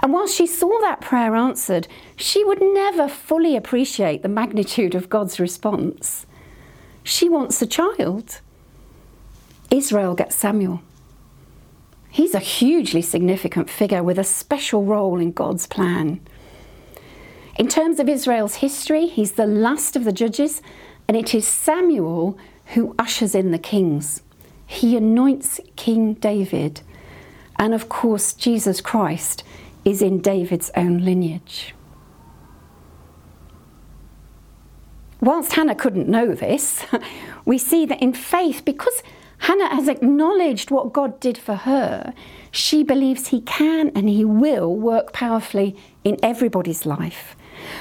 And 0.01 0.13
while 0.13 0.27
she 0.27 0.47
saw 0.47 0.79
that 0.79 1.01
prayer 1.01 1.35
answered, 1.35 1.87
she 2.15 2.45
would 2.45 2.61
never 2.61 3.09
fully 3.09 3.57
appreciate 3.57 4.21
the 4.21 4.29
magnitude 4.29 4.95
of 4.95 5.09
God's 5.09 5.39
response. 5.39 6.25
She 7.03 7.27
wants 7.27 7.61
a 7.61 7.67
child. 7.67 8.39
Israel 9.69 10.15
gets 10.15 10.35
Samuel. 10.35 10.81
He's 12.09 12.33
a 12.33 12.39
hugely 12.39 13.01
significant 13.01 13.69
figure 13.69 14.01
with 14.01 14.17
a 14.17 14.23
special 14.23 14.85
role 14.85 15.19
in 15.19 15.33
God's 15.33 15.67
plan. 15.67 16.21
In 17.57 17.67
terms 17.67 17.99
of 17.99 18.07
Israel's 18.07 18.55
history, 18.55 19.07
he's 19.07 19.33
the 19.33 19.45
last 19.45 19.97
of 19.97 20.05
the 20.05 20.13
judges, 20.13 20.61
and 21.07 21.17
it 21.17 21.35
is 21.35 21.45
Samuel 21.45 22.37
who 22.73 22.95
ushers 22.97 23.35
in 23.35 23.51
the 23.51 23.59
kings. 23.59 24.23
He 24.65 24.95
anoints 24.95 25.59
King 25.75 26.13
David, 26.13 26.81
and 27.59 27.73
of 27.73 27.89
course, 27.89 28.33
Jesus 28.33 28.79
Christ 28.79 29.43
is 29.83 30.01
in 30.01 30.21
David's 30.21 30.71
own 30.75 30.99
lineage. 30.99 31.75
Whilst 35.21 35.53
Hannah 35.53 35.75
couldn't 35.75 36.07
know 36.07 36.33
this, 36.33 36.85
we 37.45 37.57
see 37.57 37.85
that 37.85 38.01
in 38.01 38.13
faith, 38.13 38.63
because 38.63 39.03
Hannah 39.39 39.75
has 39.75 39.89
acknowledged 39.89 40.71
what 40.71 40.93
God 40.93 41.19
did 41.19 41.37
for 41.37 41.55
her. 41.55 42.13
She 42.51 42.83
believes 42.83 43.27
He 43.27 43.41
can 43.41 43.89
and 43.89 44.07
He 44.07 44.23
will 44.23 44.73
work 44.73 45.11
powerfully 45.11 45.75
in 46.05 46.17
everybody's 46.23 46.85
life. 46.85 47.35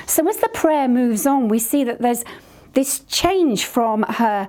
So 0.07 0.29
as 0.29 0.39
the 0.39 0.49
prayer 0.49 0.89
moves 0.89 1.27
on, 1.27 1.49
we 1.49 1.61
see 1.61 1.85
that 1.85 2.01
there's 2.01 2.25
this 2.75 3.01
change 3.01 3.65
from 3.65 4.03
her, 4.05 4.49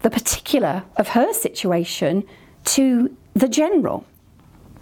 the 0.00 0.10
particular 0.10 0.84
of 0.96 1.08
her 1.08 1.32
situation, 1.32 2.24
to 2.66 3.16
the 3.34 3.48
general. 3.48 4.04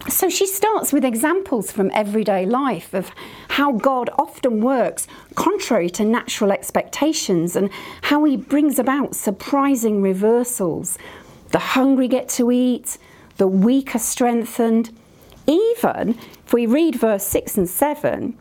So 0.07 0.29
she 0.29 0.47
starts 0.47 0.93
with 0.93 1.03
examples 1.03 1.71
from 1.71 1.91
everyday 1.93 2.45
life 2.45 2.93
of 2.93 3.11
how 3.49 3.73
God 3.73 4.09
often 4.17 4.61
works 4.61 5.07
contrary 5.35 5.89
to 5.91 6.05
natural 6.05 6.51
expectations 6.51 7.55
and 7.55 7.69
how 8.03 8.23
he 8.23 8.37
brings 8.37 8.79
about 8.79 9.15
surprising 9.15 10.01
reversals 10.01 10.97
the 11.51 11.59
hungry 11.59 12.07
get 12.07 12.29
to 12.29 12.51
eat, 12.51 12.97
the 13.37 13.47
weak 13.47 13.95
are 13.95 13.99
strengthened. 13.99 14.91
Even 15.47 16.17
if 16.45 16.53
we 16.53 16.65
read 16.65 16.95
verse 16.95 17.23
6 17.25 17.57
and 17.57 17.69
7, 17.69 18.37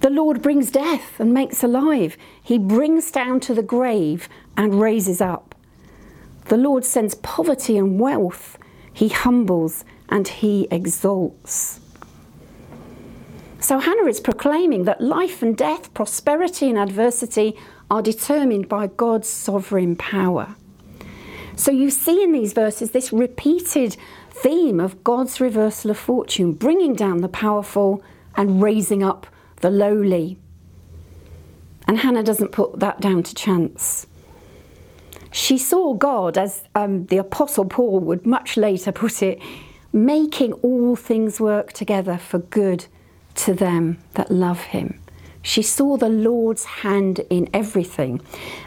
the 0.00 0.10
Lord 0.10 0.42
brings 0.42 0.70
death 0.70 1.18
and 1.18 1.34
makes 1.34 1.62
alive. 1.64 2.16
He 2.42 2.58
brings 2.58 3.10
down 3.10 3.40
to 3.40 3.54
the 3.54 3.62
grave 3.62 4.28
and 4.56 4.80
raises 4.80 5.20
up. 5.20 5.54
The 6.46 6.56
Lord 6.56 6.84
sends 6.84 7.14
poverty 7.16 7.76
and 7.76 7.98
wealth. 7.98 8.58
He 8.92 9.08
humbles 9.08 9.84
and 10.12 10.28
he 10.28 10.68
exalts. 10.70 11.80
So 13.60 13.78
Hannah 13.78 14.04
is 14.04 14.20
proclaiming 14.20 14.84
that 14.84 15.00
life 15.00 15.42
and 15.42 15.56
death, 15.56 15.94
prosperity 15.94 16.68
and 16.68 16.78
adversity 16.78 17.56
are 17.90 18.02
determined 18.02 18.68
by 18.68 18.88
God's 18.88 19.30
sovereign 19.30 19.96
power. 19.96 20.54
So 21.56 21.70
you 21.70 21.88
see 21.90 22.22
in 22.22 22.32
these 22.32 22.52
verses 22.52 22.90
this 22.90 23.10
repeated 23.10 23.96
theme 24.28 24.80
of 24.80 25.02
God's 25.02 25.40
reversal 25.40 25.90
of 25.90 25.98
fortune, 25.98 26.52
bringing 26.52 26.94
down 26.94 27.22
the 27.22 27.28
powerful 27.28 28.02
and 28.36 28.62
raising 28.62 29.02
up 29.02 29.26
the 29.62 29.70
lowly. 29.70 30.36
And 31.88 31.98
Hannah 31.98 32.22
doesn't 32.22 32.52
put 32.52 32.80
that 32.80 33.00
down 33.00 33.22
to 33.22 33.34
chance. 33.34 34.06
She 35.30 35.56
saw 35.56 35.94
God, 35.94 36.36
as 36.36 36.64
um, 36.74 37.06
the 37.06 37.16
Apostle 37.16 37.64
Paul 37.64 38.00
would 38.00 38.26
much 38.26 38.58
later 38.58 38.92
put 38.92 39.22
it, 39.22 39.40
making 39.92 40.52
all 40.54 40.96
things 40.96 41.40
work 41.40 41.72
together 41.72 42.16
for 42.16 42.38
good 42.38 42.86
to 43.34 43.54
them 43.54 43.98
that 44.14 44.30
love 44.30 44.60
him. 44.60 44.98
She 45.42 45.62
saw 45.62 45.96
the 45.96 46.08
Lord's 46.08 46.64
hand 46.64 47.20
in 47.28 47.50
everything. 47.52 48.20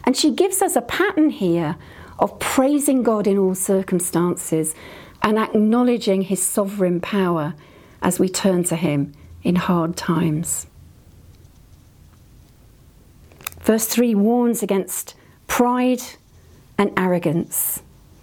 And 0.03 0.15
she 0.15 0.32
gives 0.32 0.62
us 0.62 0.75
a 0.75 0.82
pattern 0.82 1.29
here 1.29 1.77
of 2.20 2.38
praising 2.39 3.01
God 3.01 3.27
in 3.27 3.38
all 3.38 3.55
circumstances 3.55 4.75
and 5.22 5.39
acknowledging 5.39 6.24
his 6.24 6.41
sovereign 6.41 7.01
power 7.01 7.55
as 8.01 8.20
we 8.20 8.29
turn 8.29 8.63
to 8.65 8.75
him 8.75 9.13
in 9.44 9.55
hard 9.55 9.96
times. 9.96 10.67
Verse 13.62 13.88
3 13.88 14.13
warns 14.13 14.62
against 14.62 15.15
pride 15.48 16.01
and 16.77 16.91
arrogance. 16.98 17.82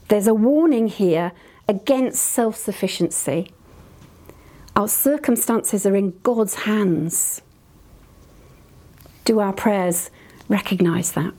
There's 0.08 0.26
a 0.26 0.34
warning 0.34 0.88
here 0.88 1.32
against 1.68 2.22
self 2.22 2.56
sufficiency. 2.56 3.50
Our 4.74 4.88
circumstances 4.88 5.84
are 5.84 5.94
in 5.96 6.18
God's 6.22 6.54
hands. 6.54 7.42
Do 9.24 9.38
our 9.38 9.52
prayers 9.52 10.10
recognise 10.48 11.12
that? 11.12 11.34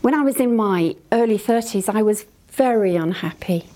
When 0.00 0.14
I 0.14 0.22
was 0.22 0.36
in 0.36 0.54
my 0.54 0.96
early 1.12 1.38
30s, 1.38 1.88
I 1.92 2.02
was 2.02 2.26
very 2.50 2.94
unhappy. 2.94 3.66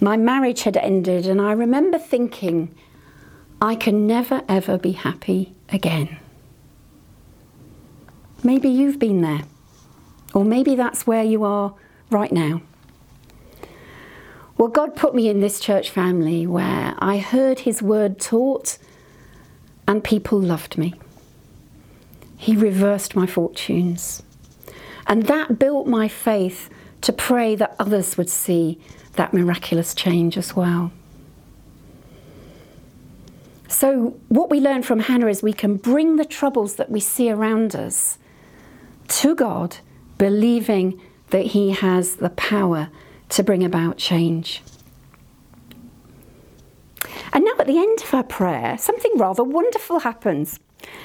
My 0.00 0.16
marriage 0.16 0.62
had 0.62 0.76
ended, 0.76 1.26
and 1.26 1.40
I 1.40 1.52
remember 1.52 1.98
thinking, 1.98 2.74
I 3.60 3.74
can 3.74 4.06
never 4.06 4.42
ever 4.48 4.78
be 4.78 4.92
happy 4.92 5.54
again. 5.70 6.18
Maybe 8.44 8.68
you've 8.68 8.98
been 8.98 9.20
there, 9.22 9.42
or 10.34 10.44
maybe 10.44 10.76
that's 10.76 11.06
where 11.06 11.24
you 11.24 11.42
are 11.42 11.74
right 12.10 12.30
now. 12.30 12.62
Well, 14.58 14.68
God 14.68 14.96
put 14.96 15.14
me 15.14 15.28
in 15.28 15.40
this 15.40 15.60
church 15.60 15.88
family 15.88 16.44
where 16.44 16.94
I 16.98 17.18
heard 17.18 17.60
His 17.60 17.80
word 17.80 18.18
taught 18.18 18.76
and 19.86 20.02
people 20.02 20.40
loved 20.40 20.76
me. 20.76 20.94
He 22.36 22.56
reversed 22.56 23.14
my 23.14 23.24
fortunes. 23.24 24.20
And 25.06 25.22
that 25.24 25.60
built 25.60 25.86
my 25.86 26.08
faith 26.08 26.68
to 27.02 27.12
pray 27.12 27.54
that 27.54 27.76
others 27.78 28.18
would 28.18 28.28
see 28.28 28.80
that 29.14 29.32
miraculous 29.32 29.94
change 29.94 30.36
as 30.36 30.56
well. 30.56 30.90
So, 33.68 34.18
what 34.28 34.50
we 34.50 34.60
learn 34.60 34.82
from 34.82 35.00
Hannah 35.00 35.28
is 35.28 35.42
we 35.42 35.52
can 35.52 35.76
bring 35.76 36.16
the 36.16 36.24
troubles 36.24 36.76
that 36.76 36.90
we 36.90 37.00
see 37.00 37.30
around 37.30 37.76
us 37.76 38.18
to 39.08 39.36
God, 39.36 39.76
believing 40.16 41.00
that 41.30 41.46
He 41.46 41.70
has 41.70 42.16
the 42.16 42.30
power 42.30 42.88
to 43.30 43.42
bring 43.42 43.64
about 43.64 43.98
change. 43.98 44.62
And 47.32 47.44
now, 47.44 47.52
at 47.58 47.66
the 47.66 47.78
end 47.78 48.00
of 48.02 48.10
her 48.10 48.22
prayer, 48.22 48.78
something 48.78 49.12
rather 49.16 49.44
wonderful 49.44 50.00
happens. 50.00 50.58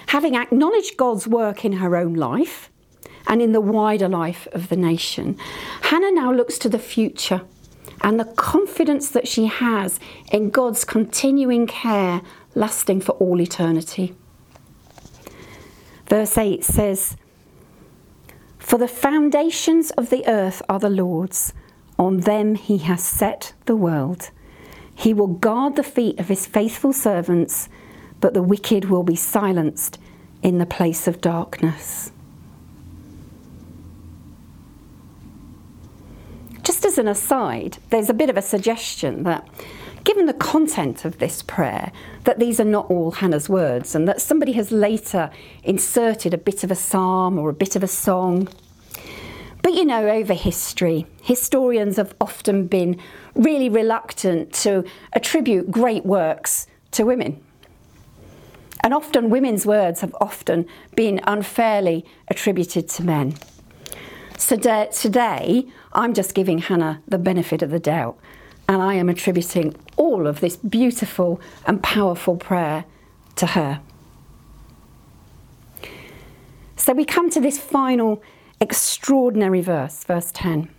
Having 0.07 0.35
acknowledged 0.35 0.97
God's 0.97 1.27
work 1.27 1.65
in 1.65 1.73
her 1.73 1.95
own 1.95 2.13
life, 2.13 2.69
and 3.27 3.41
in 3.41 3.51
the 3.51 3.61
wider 3.61 4.09
life 4.09 4.47
of 4.51 4.69
the 4.69 4.75
nation. 4.75 5.37
Hannah 5.83 6.11
now 6.11 6.31
looks 6.31 6.57
to 6.59 6.69
the 6.69 6.79
future 6.79 7.41
and 8.01 8.19
the 8.19 8.25
confidence 8.25 9.09
that 9.09 9.27
she 9.27 9.45
has 9.45 9.99
in 10.31 10.49
God's 10.49 10.83
continuing 10.83 11.67
care 11.67 12.21
lasting 12.53 13.01
for 13.01 13.13
all 13.13 13.39
eternity. 13.39 14.15
Verse 16.07 16.37
8 16.37 16.63
says, 16.63 17.15
For 18.59 18.77
the 18.77 18.87
foundations 18.87 19.91
of 19.91 20.09
the 20.09 20.27
earth 20.27 20.61
are 20.67 20.79
the 20.79 20.89
Lord's, 20.89 21.53
on 22.03 22.21
them 22.21 22.55
he 22.55 22.79
has 22.79 23.03
set 23.03 23.53
the 23.65 23.75
world. 23.75 24.29
He 24.95 25.13
will 25.13 25.27
guard 25.27 25.75
the 25.75 25.83
feet 25.83 26.19
of 26.19 26.27
his 26.27 26.45
faithful 26.45 26.93
servants, 26.93 27.69
but 28.19 28.33
the 28.33 28.43
wicked 28.43 28.85
will 28.85 29.03
be 29.03 29.15
silenced 29.15 29.97
in 30.41 30.57
the 30.57 30.65
place 30.65 31.07
of 31.07 31.21
darkness. 31.21 32.11
Just 36.63 36.85
as 36.85 36.97
an 36.97 37.07
aside, 37.07 37.77
there's 37.89 38.09
a 38.09 38.13
bit 38.13 38.29
of 38.29 38.37
a 38.37 38.41
suggestion 38.41 39.23
that 39.23 39.47
given 40.03 40.25
the 40.25 40.33
content 40.33 41.05
of 41.05 41.17
this 41.19 41.41
prayer 41.41 41.91
that 42.25 42.39
these 42.39 42.59
are 42.59 42.65
not 42.65 42.89
all 42.89 43.11
Hannah's 43.11 43.49
words 43.49 43.95
and 43.95 44.07
that 44.07 44.21
somebody 44.21 44.53
has 44.53 44.71
later 44.71 45.29
inserted 45.63 46.33
a 46.33 46.37
bit 46.37 46.63
of 46.63 46.71
a 46.71 46.75
psalm 46.75 47.37
or 47.37 47.49
a 47.49 47.53
bit 47.53 47.75
of 47.75 47.83
a 47.83 47.87
song. 47.87 48.47
But 49.63 49.73
you 49.73 49.85
know, 49.85 50.07
over 50.09 50.33
history, 50.33 51.07
historians 51.23 51.95
have 51.95 52.13
often 52.19 52.67
been 52.67 52.99
really 53.33 53.69
reluctant 53.69 54.53
to 54.55 54.83
attribute 55.13 55.71
great 55.71 56.05
works 56.05 56.67
to 56.91 57.05
women. 57.05 57.41
And 58.81 58.93
often 58.93 59.29
women's 59.29 59.65
words 59.65 60.01
have 60.01 60.13
often 60.19 60.67
been 60.95 61.21
unfairly 61.23 62.05
attributed 62.27 62.89
to 62.89 63.03
men. 63.03 63.35
So 64.37 64.57
today, 64.57 65.65
I'm 65.93 66.13
just 66.13 66.35
giving 66.35 66.57
Hannah 66.57 67.01
the 67.07 67.17
benefit 67.17 67.61
of 67.61 67.69
the 67.69 67.79
doubt, 67.79 68.17
and 68.67 68.81
I 68.81 68.95
am 68.95 69.07
attributing 69.07 69.75
all 69.95 70.27
of 70.27 70.41
this 70.41 70.57
beautiful 70.57 71.39
and 71.65 71.81
powerful 71.81 72.35
prayer 72.35 72.83
to 73.37 73.45
her. 73.47 73.79
So 76.75 76.91
we 76.91 77.05
come 77.05 77.29
to 77.29 77.39
this 77.39 77.57
final 77.57 78.21
extraordinary 78.63 79.59
verse, 79.61 80.05
verse 80.05 80.31
10. 80.31 80.69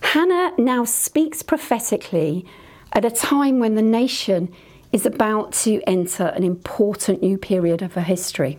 Hannah 0.00 0.52
now 0.56 0.84
speaks 0.84 1.42
prophetically 1.42 2.46
at 2.94 3.04
a 3.04 3.10
time 3.10 3.58
when 3.58 3.74
the 3.74 3.82
nation 3.82 4.50
is 4.90 5.04
about 5.04 5.52
to 5.52 5.82
enter 5.86 6.28
an 6.28 6.42
important 6.42 7.20
new 7.20 7.36
period 7.36 7.82
of 7.82 7.92
her 7.92 8.00
history. 8.00 8.58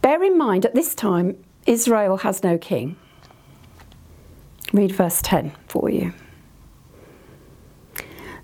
Bear 0.00 0.22
in 0.22 0.38
mind, 0.38 0.64
at 0.64 0.74
this 0.74 0.94
time, 0.94 1.36
Israel 1.66 2.18
has 2.18 2.44
no 2.44 2.56
king. 2.56 2.96
Read 4.72 4.92
verse 4.92 5.20
10 5.22 5.52
for 5.66 5.90
you. 5.90 6.12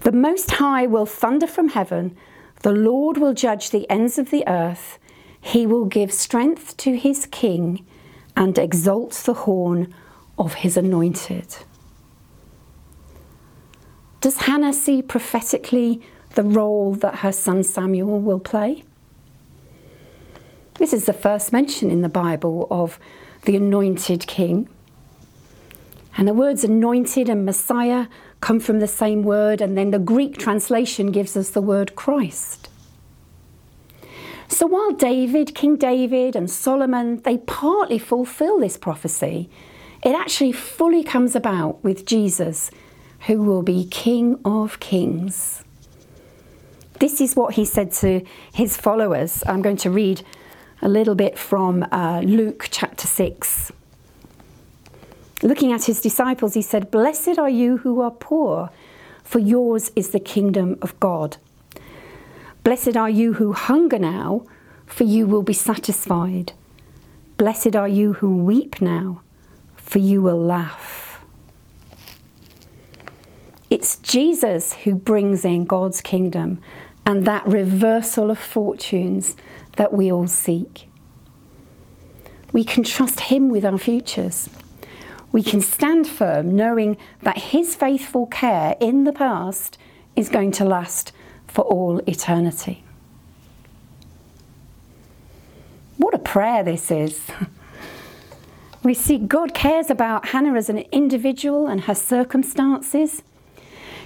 The 0.01 0.13
Most 0.13 0.51
High 0.53 0.87
will 0.87 1.07
thunder 1.07 1.47
from 1.47 1.69
heaven, 1.69 2.17
the 2.63 2.73
Lord 2.73 3.19
will 3.19 3.35
judge 3.35 3.71
the 3.71 3.89
ends 3.89 4.19
of 4.19 4.31
the 4.31 4.43
earth, 4.49 4.99
he 5.41 5.65
will 5.65 5.85
give 5.85 6.13
strength 6.13 6.77
to 6.79 6.97
his 6.97 7.27
king 7.27 7.87
and 8.37 8.59
exalt 8.59 9.13
the 9.13 9.35
horn 9.35 9.93
of 10.39 10.55
his 10.55 10.77
anointed. 10.77 11.57
Does 14.21 14.37
Hannah 14.43 14.73
see 14.73 15.03
prophetically 15.03 16.03
the 16.35 16.43
role 16.43 16.95
that 16.95 17.17
her 17.17 17.33
son 17.33 17.63
Samuel 17.63 18.21
will 18.21 18.41
play? 18.41 18.85
This 20.75 20.93
is 20.93 21.07
the 21.07 21.13
first 21.15 21.53
mention 21.53 21.91
in 21.91 22.03
the 22.03 22.09
Bible 22.09 22.67
of 22.71 22.99
the 23.45 23.57
anointed 23.57 24.27
king. 24.27 24.69
And 26.19 26.29
the 26.29 26.35
words 26.35 26.65
anointed 26.65 27.29
and 27.29 27.47
Messiah 27.47 28.07
come 28.41 28.61
from 28.61 28.81
the 28.81 28.89
same 28.89 29.23
word, 29.23 29.61
and 29.61 29.77
then 29.77 29.91
the 29.91 29.99
Greek 29.99 30.37
translation 30.37 31.11
gives 31.11 31.37
us 31.37 31.51
the 31.51 31.63
word 31.63 31.95
Christ. 31.95 32.69
So 34.57 34.67
while 34.67 34.93
David, 34.93 35.55
King 35.55 35.77
David, 35.77 36.35
and 36.35 36.51
Solomon, 36.51 37.21
they 37.25 37.37
partly 37.37 37.99
fulfill 37.99 38.59
this 38.59 38.79
prophecy, 38.79 39.51
it 40.03 40.15
actually 40.15 40.53
fully 40.53 41.05
comes 41.05 41.37
about 41.37 41.85
with 41.85 42.07
Jesus, 42.07 42.71
who 43.27 43.43
will 43.43 43.63
be 43.63 43.85
King 43.85 44.41
of 44.47 44.81
Kings. 44.81 45.63
This 47.01 47.21
is 47.21 47.37
what 47.37 47.57
he 47.57 47.67
said 47.67 47.93
to 48.01 48.25
his 48.51 48.79
followers. 48.79 49.45
I'm 49.47 49.61
going 49.61 49.77
to 49.77 49.91
read 49.91 50.23
a 50.81 50.89
little 50.89 51.15
bit 51.15 51.39
from 51.39 51.87
uh, 51.93 52.23
Luke 52.25 52.69
chapter 52.71 53.07
6. 53.07 53.73
Looking 55.43 55.71
at 55.71 55.85
his 55.85 56.01
disciples, 56.01 56.55
he 56.55 56.63
said, 56.63 56.91
Blessed 56.91 57.39
are 57.39 57.51
you 57.51 57.77
who 57.77 58.01
are 58.01 58.11
poor, 58.11 58.71
for 59.23 59.39
yours 59.39 59.93
is 59.95 60.13
the 60.13 60.21
kingdom 60.21 60.79
of 60.81 60.99
God. 60.99 61.37
Blessed 62.67 62.97
are 62.97 63.09
you 63.09 63.35
who 63.35 63.53
hunger 63.53 63.97
now, 63.97 64.45
for 64.87 65.05
you 65.05 65.29
will 65.29 65.45
be 65.45 65.53
satisfied. 65.53 66.53
Blessed 67.37 67.77
are 67.77 67.87
you 67.87 68.15
who 68.15 68.39
weep 68.39 68.81
now, 68.81 69.23
for 69.77 70.01
you 70.01 70.21
will 70.21 70.43
laugh. 70.43 71.25
It's 73.71 73.99
Jesus 73.99 74.73
who 74.73 74.97
brings 74.97 75.45
in 75.45 75.65
God's 75.65 76.01
kingdom 76.01 76.61
and 77.07 77.25
that 77.25 77.47
reversal 77.47 78.33
of 78.33 78.39
fortunes 78.41 79.37
that 79.77 79.93
we 79.93 80.11
all 80.11 80.27
seek. 80.27 80.89
We 82.53 82.65
can 82.65 82.83
trust 82.83 83.21
Him 83.21 83.49
with 83.49 83.65
our 83.65 83.79
futures. 83.79 84.51
We 85.31 85.45
can 85.45 85.61
stand 85.61 86.09
firm 86.09 86.57
knowing 86.57 86.97
that 87.23 87.39
His 87.39 87.77
faithful 87.77 88.27
care 88.27 88.75
in 88.81 89.05
the 89.05 89.13
past 89.13 89.79
is 90.17 90.29
going 90.29 90.51
to 90.51 90.65
last 90.65 91.13
for 91.57 91.63
all 91.63 92.01
eternity. 92.07 92.85
What 95.97 96.13
a 96.13 96.19
prayer 96.19 96.63
this 96.63 96.91
is! 96.91 97.23
We 98.83 98.95
see 98.95 99.19
God 99.19 99.53
cares 99.53 99.91
about 99.91 100.29
Hannah 100.29 100.55
as 100.55 100.69
an 100.69 100.79
individual 100.93 101.67
and 101.67 101.81
her 101.81 101.95
circumstances. 101.95 103.21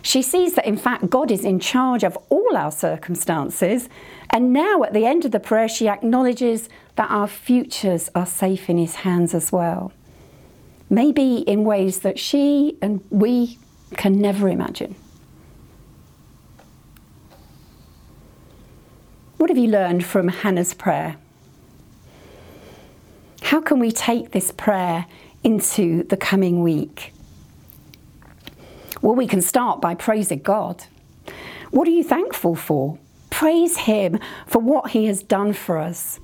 She 0.01 0.23
sees 0.23 0.55
that, 0.55 0.65
in 0.65 0.79
fact, 0.79 1.11
God 1.11 1.31
is 1.31 1.45
in 1.45 1.61
charge 1.61 2.03
of 2.03 2.17
all 2.31 2.57
our 2.57 2.73
circumstances. 2.73 3.91
And 4.31 4.55
now, 4.55 4.83
at 4.83 4.95
the 4.95 5.05
end 5.05 5.27
of 5.27 5.33
the 5.33 5.41
prayer, 5.41 5.69
she 5.69 5.87
acknowledges 5.87 6.71
that 6.97 7.11
our 7.11 7.29
futures 7.29 8.09
are 8.15 8.25
safe 8.25 8.71
in 8.71 8.79
His 8.79 8.95
hands 9.05 9.35
as 9.35 9.53
well. 9.53 9.93
Maybe 10.89 11.41
in 11.41 11.65
ways 11.65 11.99
that 11.99 12.19
she 12.19 12.79
and 12.81 13.05
we 13.11 13.59
can 13.99 14.19
never 14.19 14.49
imagine. 14.49 14.95
What 19.41 19.49
have 19.49 19.57
you 19.57 19.69
learned 19.69 20.05
from 20.05 20.29
Hannah's 20.29 20.75
prayer? 20.75 21.17
How 23.41 23.63
can 23.63 23.79
we 23.79 23.91
take 23.91 24.33
this 24.33 24.53
prayer 24.53 25.07
into 25.43 26.03
the 26.03 26.19
coming 26.19 26.63
week? 26.63 27.15
Well, 29.01 29.15
we 29.15 29.27
can 29.27 29.41
start 29.41 29.81
by 29.81 29.95
praising 29.95 30.41
God. 30.41 30.85
What 31.71 31.89
are 31.89 31.91
you 31.91 32.05
thankful 32.05 32.55
for? 32.55 32.99
Praise 33.31 33.79
Him 33.79 34.19
for 34.47 34.59
what 34.59 34.91
He 34.91 35.07
has 35.07 35.23
done 35.23 35.55
for 35.55 35.79
us. 35.79 36.21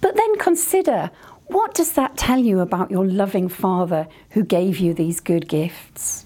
But 0.00 0.16
then 0.16 0.38
consider 0.38 1.10
what 1.48 1.74
does 1.74 1.92
that 1.92 2.16
tell 2.16 2.38
you 2.38 2.60
about 2.60 2.90
your 2.90 3.04
loving 3.04 3.50
Father 3.50 4.08
who 4.30 4.44
gave 4.44 4.78
you 4.78 4.94
these 4.94 5.20
good 5.20 5.46
gifts? 5.46 6.25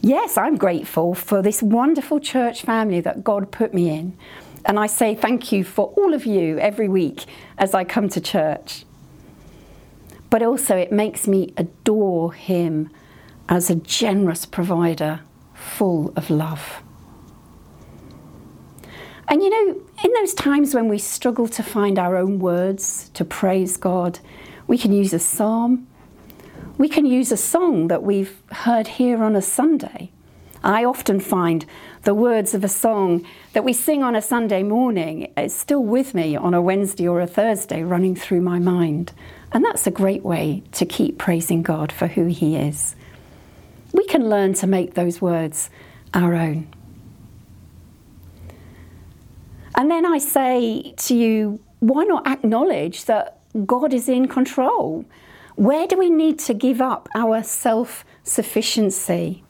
Yes, 0.00 0.38
I'm 0.38 0.56
grateful 0.56 1.14
for 1.14 1.42
this 1.42 1.62
wonderful 1.62 2.20
church 2.20 2.62
family 2.62 3.00
that 3.00 3.24
God 3.24 3.50
put 3.50 3.74
me 3.74 3.90
in. 3.90 4.16
And 4.64 4.78
I 4.78 4.86
say 4.86 5.14
thank 5.14 5.50
you 5.50 5.64
for 5.64 5.86
all 5.96 6.14
of 6.14 6.24
you 6.24 6.58
every 6.58 6.88
week 6.88 7.24
as 7.56 7.74
I 7.74 7.84
come 7.84 8.08
to 8.10 8.20
church. 8.20 8.84
But 10.30 10.42
also, 10.42 10.76
it 10.76 10.92
makes 10.92 11.26
me 11.26 11.52
adore 11.56 12.32
Him 12.32 12.90
as 13.48 13.70
a 13.70 13.74
generous 13.74 14.46
provider 14.46 15.20
full 15.54 16.12
of 16.14 16.30
love. 16.30 16.82
And 19.26 19.42
you 19.42 19.50
know, 19.50 19.80
in 20.04 20.12
those 20.12 20.32
times 20.32 20.74
when 20.74 20.88
we 20.88 20.98
struggle 20.98 21.48
to 21.48 21.62
find 21.62 21.98
our 21.98 22.16
own 22.16 22.38
words 22.38 23.10
to 23.14 23.24
praise 23.24 23.76
God, 23.76 24.20
we 24.66 24.78
can 24.78 24.92
use 24.92 25.12
a 25.12 25.18
psalm. 25.18 25.87
We 26.78 26.88
can 26.88 27.04
use 27.04 27.30
a 27.30 27.36
song 27.36 27.88
that 27.88 28.02
we've 28.02 28.40
heard 28.50 28.86
here 28.86 29.22
on 29.22 29.36
a 29.36 29.42
Sunday. 29.42 30.10
I 30.64 30.84
often 30.84 31.20
find 31.20 31.66
the 32.04 32.14
words 32.14 32.54
of 32.54 32.64
a 32.64 32.68
song 32.68 33.26
that 33.52 33.64
we 33.64 33.72
sing 33.72 34.02
on 34.02 34.16
a 34.16 34.22
Sunday 34.22 34.62
morning 34.62 35.32
is 35.36 35.54
still 35.54 35.84
with 35.84 36.14
me 36.14 36.34
on 36.36 36.54
a 36.54 36.62
Wednesday 36.62 37.06
or 37.06 37.20
a 37.20 37.26
Thursday 37.26 37.82
running 37.82 38.14
through 38.16 38.40
my 38.40 38.58
mind. 38.58 39.12
And 39.52 39.64
that's 39.64 39.86
a 39.86 39.90
great 39.90 40.24
way 40.24 40.62
to 40.72 40.86
keep 40.86 41.18
praising 41.18 41.62
God 41.62 41.92
for 41.92 42.06
who 42.06 42.26
He 42.26 42.56
is 42.56 42.96
we 43.92 44.06
can 44.06 44.28
learn 44.28 44.54
to 44.54 44.66
make 44.66 44.94
those 44.94 45.20
words 45.20 45.70
our 46.14 46.34
own. 46.34 46.68
And 49.74 49.90
then 49.90 50.04
I 50.04 50.18
say 50.18 50.94
to 50.96 51.14
you, 51.14 51.60
why 51.80 52.04
not 52.04 52.26
acknowledge 52.26 53.04
that 53.04 53.38
God 53.66 53.92
is 53.92 54.08
in 54.08 54.28
control? 54.28 55.04
Where 55.58 55.88
do 55.88 55.98
we 55.98 56.08
need 56.08 56.38
to 56.46 56.54
give 56.54 56.80
up 56.80 57.08
our 57.16 57.42
self 57.42 58.04
sufficiency? 58.22 59.42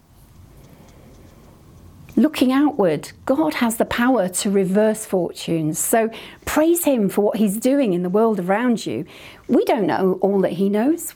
Looking 2.16 2.50
outward, 2.50 3.12
God 3.26 3.52
has 3.52 3.76
the 3.76 3.84
power 3.84 4.26
to 4.26 4.50
reverse 4.50 5.04
fortunes. 5.04 5.78
So 5.78 6.08
praise 6.46 6.84
Him 6.84 7.10
for 7.10 7.20
what 7.20 7.36
He's 7.36 7.58
doing 7.58 7.92
in 7.92 8.04
the 8.04 8.08
world 8.08 8.40
around 8.40 8.86
you. 8.86 9.04
We 9.48 9.66
don't 9.66 9.86
know 9.86 10.18
all 10.22 10.40
that 10.40 10.52
He 10.52 10.70
knows. 10.70 11.14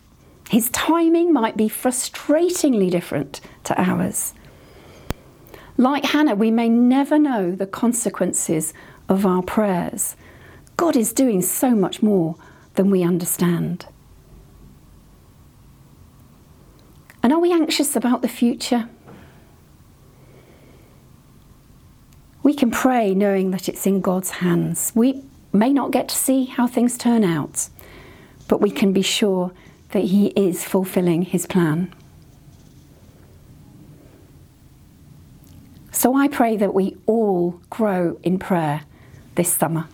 His 0.50 0.68
timing 0.68 1.32
might 1.32 1.56
be 1.56 1.70
frustratingly 1.70 2.90
different 2.90 3.40
to 3.64 3.80
ours. 3.80 4.34
Like 5.78 6.04
Hannah, 6.04 6.34
we 6.34 6.50
may 6.50 6.68
never 6.68 7.18
know 7.18 7.52
the 7.52 7.66
consequences 7.66 8.74
of 9.08 9.24
our 9.24 9.42
prayers. 9.42 10.16
God 10.76 10.96
is 10.96 11.14
doing 11.14 11.40
so 11.40 11.70
much 11.70 12.02
more 12.02 12.36
than 12.74 12.90
we 12.90 13.02
understand. 13.02 13.86
And 17.22 17.32
are 17.32 17.38
we 17.38 17.52
anxious 17.52 17.94
about 17.94 18.22
the 18.22 18.28
future? 18.28 18.88
We 22.42 22.54
can 22.54 22.70
pray 22.70 23.14
knowing 23.14 23.52
that 23.52 23.68
it's 23.68 23.86
in 23.86 24.00
God's 24.00 24.30
hands. 24.30 24.92
We 24.94 25.22
may 25.52 25.72
not 25.72 25.92
get 25.92 26.08
to 26.08 26.16
see 26.16 26.46
how 26.46 26.66
things 26.66 26.98
turn 26.98 27.22
out, 27.22 27.68
but 28.48 28.60
we 28.60 28.70
can 28.70 28.92
be 28.92 29.02
sure 29.02 29.52
that 29.90 30.04
He 30.04 30.28
is 30.28 30.64
fulfilling 30.64 31.22
His 31.22 31.46
plan. 31.46 31.94
So 35.92 36.16
I 36.16 36.26
pray 36.26 36.56
that 36.56 36.74
we 36.74 36.96
all 37.06 37.60
grow 37.70 38.18
in 38.24 38.38
prayer 38.40 38.82
this 39.36 39.52
summer. 39.52 39.86